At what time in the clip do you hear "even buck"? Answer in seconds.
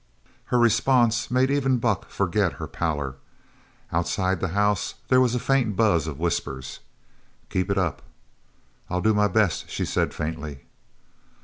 1.51-2.09